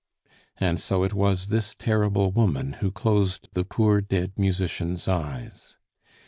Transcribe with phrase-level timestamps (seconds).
[0.57, 5.75] And so it was this terrible woman who closed the poor dead musician's eyes.